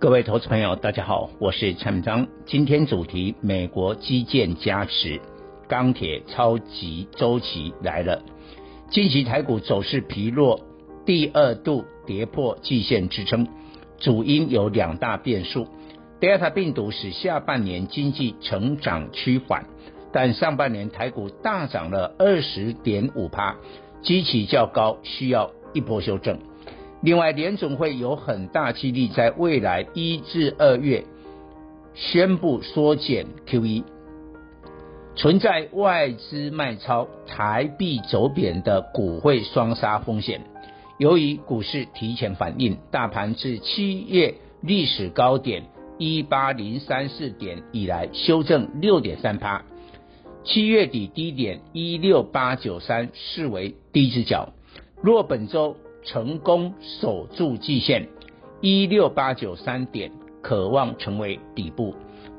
[0.00, 2.28] 各位投资朋友，大家好，我是蔡明章。
[2.46, 5.20] 今天主题：美国基建加持，
[5.66, 8.22] 钢铁超级周期来了。
[8.90, 10.60] 近期台股走势疲弱，
[11.04, 13.48] 第二度跌破季线支撑，
[13.98, 15.66] 主因有两大变数
[16.20, 19.66] ：Delta 病毒使下半年经济成长趋缓，
[20.12, 23.56] 但上半年台股大涨了二十点五趴，
[24.02, 26.38] 基期较高，需要一波修正。
[27.00, 31.04] 另外，联总会有很大几率在未来一至二月
[31.94, 33.84] 宣布缩减 QE，
[35.14, 40.40] 存在外资卖超、台币走贬的股汇双杀风险。
[40.98, 45.66] 由于股市提前反应，大盘自七月历史高点
[45.98, 49.64] 一八零三四点以来修正六点三趴，
[50.42, 54.52] 七月底低点一六八九三视为低之角。
[55.00, 58.08] 若本周成功守住季线
[58.60, 60.10] 一六八九三点，
[60.42, 61.94] 渴望成为底部，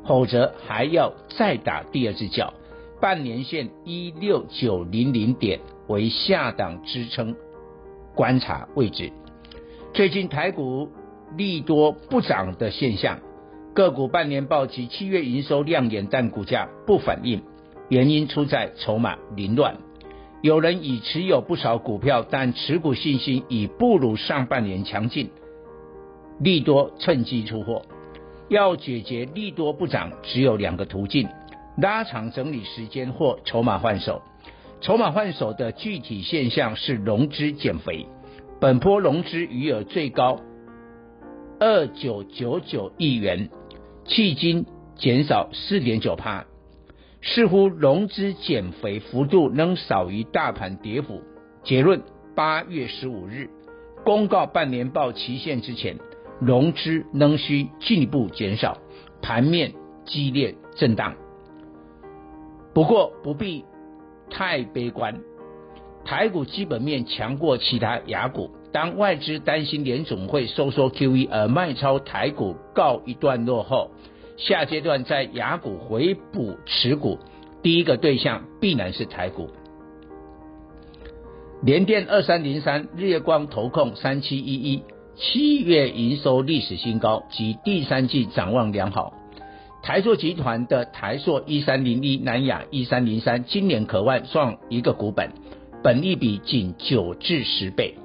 [0.05, 2.53] 否则还要再打第二只脚。
[3.01, 7.35] 半年线一六九零零点为下档支撑，
[8.13, 9.11] 观察位置。
[9.93, 10.89] 最近台股
[11.37, 13.19] 利多不涨的现象，
[13.73, 17.41] 个股半年报及七月营收亮眼，但股价不反应，
[17.87, 19.77] 原因出在筹码凌乱。
[20.41, 25.29] 有人已持有不少股票，但持股信心已不如上半年强劲，
[26.39, 27.81] 利多趁机出货。
[28.47, 31.27] 要解决利多不涨，只有两个途径：
[31.77, 34.21] 拉长整理时间或筹码换手。
[34.81, 38.07] 筹码换手的具体现象是融资减肥，
[38.61, 40.39] 本波融资余额最高
[41.59, 43.49] 二九九九亿元，
[44.07, 46.45] 迄今减少四点九趴。
[47.21, 51.21] 似乎融资减肥幅度仍少于大盘跌幅。
[51.63, 52.01] 结论：
[52.35, 53.49] 八月十五日
[54.05, 55.97] 公告半年报期限之前，
[56.39, 58.77] 融资仍需进一步减少，
[59.21, 59.73] 盘面
[60.05, 61.15] 激烈震荡。
[62.73, 63.65] 不过不必
[64.29, 65.19] 太悲观，
[66.05, 68.51] 台股基本面强过其他亚股。
[68.71, 73.91] 当外资担心联总会收缩 QE 而卖超台股告一段落后。
[74.39, 77.19] 下阶段在雅股回补持股，
[77.61, 79.49] 第一个对象必然是台股。
[81.61, 84.83] 联电二三零三、日月光投控三七一一，
[85.17, 89.13] 七月营收历史新高及第三季展望良好。
[89.83, 95.33] 台塑集团的台塑一三零一、南亚一三零三，今年可望创一个股本，
[95.83, 97.95] 本益比仅九至十倍。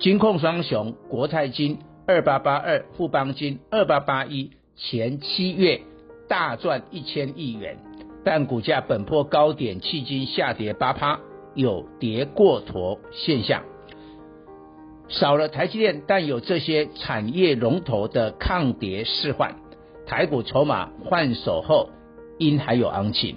[0.00, 4.50] 金控双雄国泰金二八八二、富邦金二八八一。
[4.78, 5.80] 前七月
[6.28, 7.78] 大赚一千亿元，
[8.24, 11.18] 但股价本波高点迄今下跌八趴，
[11.54, 13.64] 有跌过头现象。
[15.08, 19.56] 少了台积电，但有这些产业龙头的抗跌示范，
[20.06, 21.90] 台股筹码换手后，
[22.38, 23.36] 应还有行情。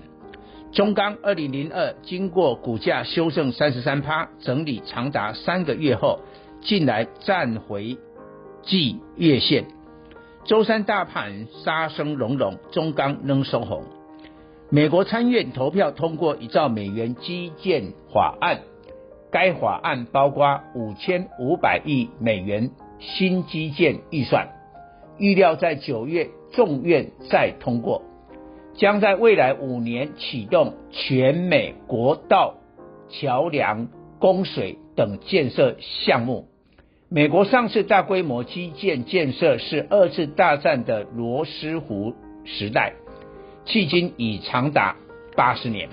[0.72, 6.20] 中钢二零零二经过股价修正三十三趴，整理长达三个月后，
[6.62, 7.98] 近来站回
[8.62, 9.66] 季月线。
[10.44, 13.84] 周三大盘杀声隆隆，中钢仍收红。
[14.70, 18.62] 美国参院投票通过一兆美元基建法案，
[19.32, 24.50] 该法案包括五千五百亿美元新基建预算，
[25.20, 28.02] 预料在九月众院再通过，
[28.74, 32.56] 将在未来五年启动全美国道、
[33.10, 36.48] 桥梁、供水等建设项目。
[37.14, 42.94] 美国上次大规模基建建设是二次大战的罗斯福时代，
[43.66, 44.96] 迄今已长达
[45.36, 45.90] 八十年。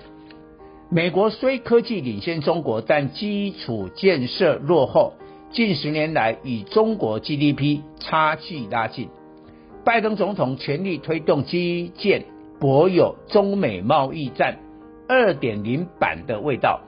[0.89, 5.15] 美国虽科技领先中国，但基础建设落后，
[5.51, 9.09] 近十年来与中国 GDP 差距拉近。
[9.85, 12.27] 拜登总统全力推动基建，
[12.61, 14.61] 颇有中美贸易战
[15.09, 16.83] 二点零版的味道。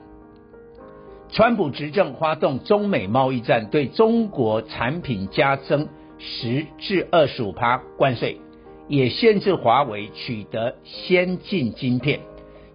[1.33, 5.87] 川普执政发动中美贸易战，对中国产品加征
[6.17, 8.41] 十至二十五趴关税，
[8.89, 12.19] 也限制华为取得先进晶片。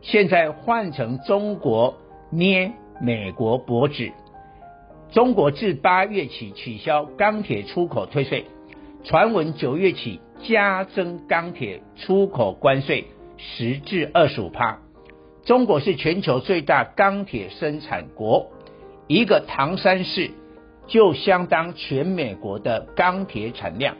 [0.00, 1.98] 现在换成中国
[2.30, 4.10] 捏美国脖子，
[5.10, 8.46] 中国自八月起取消钢铁出口退税，
[9.04, 13.04] 传闻九月起加征钢铁出口关税，
[13.36, 14.78] 十至二十五趴。
[15.46, 18.50] 中国是全球最大钢铁生产国，
[19.06, 20.32] 一个唐山市
[20.88, 23.94] 就相当全美国的钢铁产量。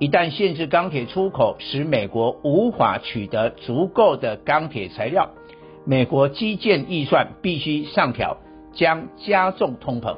[0.00, 5.30] 一旦限制钢铁出口，使美国无法取得足够的钢铁材料，
[5.84, 8.38] 美国基建预算必须上调，
[8.72, 10.16] 将加重通膨。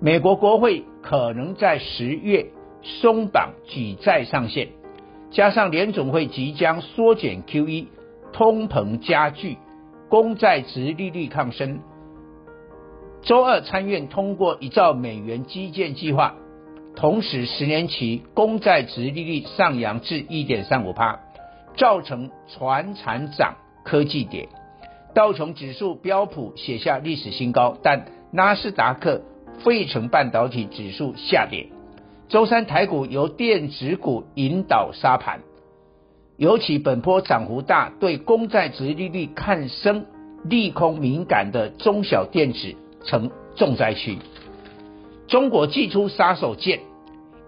[0.00, 2.46] 美国国会可能在十月
[2.82, 4.68] 松绑举债上限，
[5.30, 7.88] 加上联总会即将缩减 QE，
[8.32, 9.58] 通膨加剧。
[10.10, 11.78] 公债殖利率抗升。
[13.22, 16.34] 周二参院通过一兆美元基建计划，
[16.96, 21.20] 同时十年期公债殖利率上扬至一点三五趴，
[21.76, 23.54] 造成船产涨、
[23.84, 24.48] 科技跌。
[25.14, 29.22] 道琼指数、标普写下历史新高，但纳斯达克、
[29.60, 31.68] 费城半导体指数下跌。
[32.28, 35.40] 周三台股由电子股引导杀盘。
[36.40, 40.06] 尤其本波涨幅大，对公债殖利率看升、
[40.42, 44.16] 利空敏感的中小电子成重灾区。
[45.26, 46.80] 中国祭出杀手锏，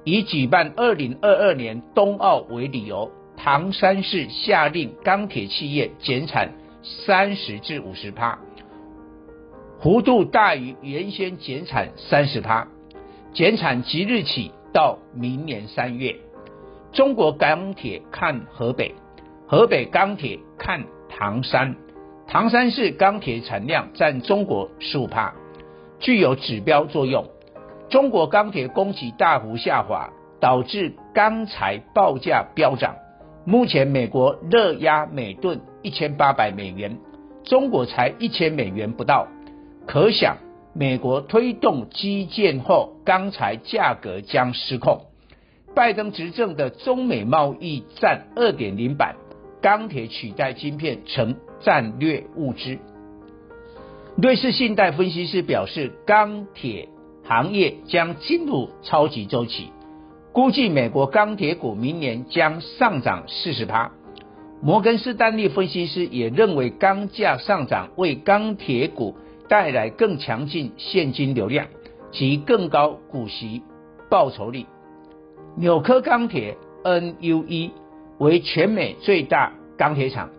[0.05, 6.53] 以举办二零二二年冬奥为理由，唐山市下令钢铁企业减产
[6.83, 8.41] 三十至五十趴，
[9.81, 12.69] 幅度大于原先减产三十趴，
[13.33, 16.15] 减产即日起到明年三月。
[16.93, 18.95] 中国钢铁看河北，
[19.47, 21.75] 河北钢铁看唐山，
[22.29, 25.33] 唐山市钢铁产量占中国十五趴，
[26.01, 27.25] 具有指标作用。
[27.89, 32.97] 中国钢铁供给大幅下滑，导致钢材报价飙涨。
[33.47, 36.99] 目前美国热压每吨一千八百美元，
[37.43, 39.29] 中国才一千美元不到，
[39.87, 40.37] 可想
[40.75, 45.07] 美国推动基建后，钢材价格将失控。
[45.75, 49.17] 拜登执政的中美贸易战二点零版，
[49.63, 52.79] 钢铁取代晶片成战略物资。
[54.17, 56.91] 瑞士信贷分析师表示，钢铁
[57.25, 59.71] 行业将进入超级周期，
[60.33, 63.93] 估计美国钢铁股明年将上涨四十趴。
[64.61, 69.17] 摩根士丹利分析师也认为，钢价上涨为钢铁股
[69.49, 71.67] 带来更强劲现金流量
[72.11, 73.63] 及更高股息
[74.11, 74.67] 报酬率。
[75.55, 77.73] 纽柯钢铁 （NUE）
[78.17, 80.31] 为全美最大钢铁厂，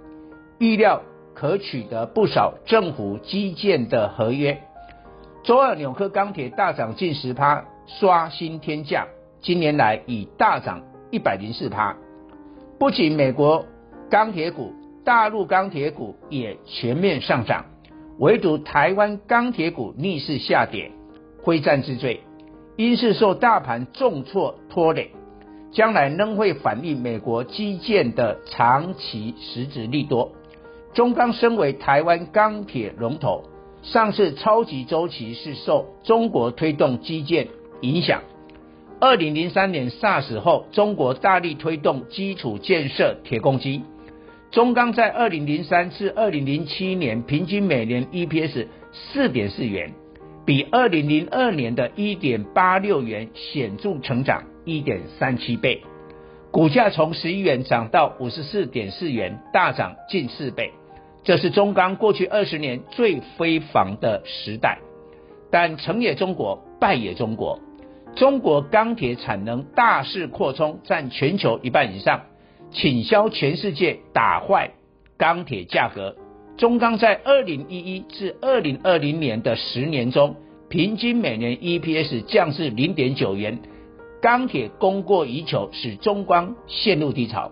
[0.57, 1.03] 预料
[1.35, 4.63] 可取得不少政府基建的合约。
[5.43, 9.05] 周二，纽柯钢铁大涨近十趴，刷新天价，
[9.39, 10.81] 今年来已大涨
[11.11, 11.95] 一百零四趴。
[12.79, 13.65] 不仅美国
[14.09, 14.73] 钢铁股，
[15.05, 17.65] 大陆钢铁股也全面上涨，
[18.17, 20.91] 唯独台湾钢铁股逆势下跌，
[21.45, 22.21] 非战之罪。
[22.75, 25.11] 因是受大盘重挫拖累，
[25.71, 30.31] 将来仍会反映美国基建的长期实质利多。
[30.93, 33.43] 中钢身为台湾钢铁龙头，
[33.83, 37.47] 上市超级周期是受中国推动基建
[37.81, 38.21] 影响。
[38.99, 43.83] 二零零三年 SARS 后，中国大力推动基础建设铁公鸡。
[44.49, 49.93] 中钢在二零零三至二零零七年平均每年 EPS 四点四元。
[50.45, 55.81] 比二零零二年的一点八六元显著成长一点三七倍，
[56.51, 60.71] 股价从十一元涨到五十四点四元，大涨近四倍。
[61.23, 64.79] 这是中钢过去二十年最辉煌的时代。
[65.49, 67.59] 但成也中国，败也中国。
[68.15, 72.23] 中国钢铁产能大势扩充，占全球一半以上，
[72.71, 74.71] 倾销全世界，打坏
[75.17, 76.15] 钢铁价格。
[76.55, 80.35] 中钢在二零一一至二零二零年的十年中，
[80.69, 83.59] 平均每年 EPS 降至零点九元，
[84.21, 87.51] 钢铁供过于求，使中钢陷入低潮。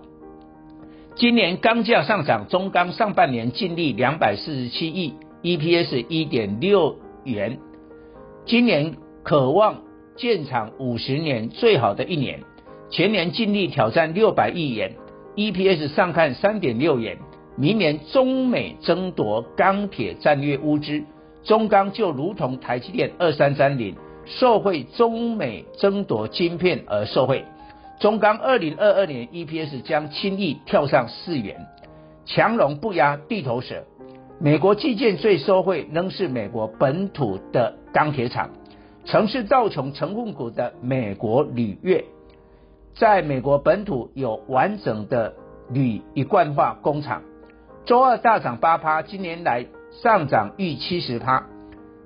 [1.15, 7.58] 今年钢价上涨，中钢上半年净利两百四十七亿，EPS 一点六元，
[8.46, 9.81] 今年可望
[10.15, 12.39] 建厂五十年最好的一年，
[12.91, 14.93] 全年净利挑战六百亿元
[15.36, 17.17] ，EPS 上看三点六元。
[17.62, 21.03] 明年中美争夺钢铁战略物资，
[21.44, 27.46] 中钢就如同台积电二三三零受惠中美争夺晶片而受惠。
[28.00, 31.68] 中钢二零二二年 EPS 将轻易跳上四元，
[32.25, 33.84] 强龙不压地头蛇。
[34.39, 38.50] 美国基建最受惠仍是美国本土的钢铁厂，
[39.06, 42.06] 曾是道琼成分股的美国铝业，
[42.96, 45.36] 在美国本土有完整的
[45.70, 47.22] 铝一贯化工厂。
[47.85, 51.47] 周二大涨八趴，今年来上涨逾七十趴。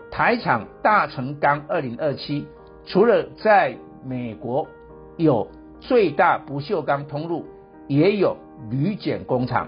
[0.09, 2.47] 台厂大成钢二零二七，
[2.85, 4.67] 除了在美国
[5.17, 5.49] 有
[5.81, 7.45] 最大不锈钢通路，
[7.87, 8.37] 也有
[8.69, 9.67] 铝碱工厂。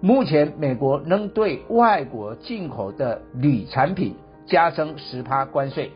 [0.00, 4.16] 目前美国仍对外国进口的铝产品
[4.46, 5.92] 加征十趴关税，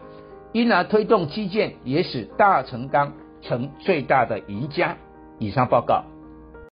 [0.53, 4.97] 因而推动基建也使大成钢成最大的赢家。
[5.39, 6.05] 以上报告。